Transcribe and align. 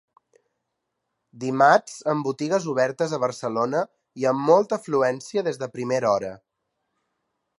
Dimarts 1.43 1.97
amb 2.13 2.27
botigues 2.29 2.65
obertes 2.73 3.13
a 3.13 3.21
Barcelona 3.25 3.83
i 4.23 4.27
amb 4.33 4.43
molta 4.49 4.81
afluència 4.81 5.47
des 5.51 5.63
de 5.65 5.71
primera 5.79 6.15
hora. 6.17 6.33